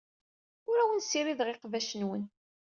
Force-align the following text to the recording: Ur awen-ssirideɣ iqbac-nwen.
Ur 0.69 0.77
awen-ssirideɣ 0.79 1.47
iqbac-nwen. 1.49 2.23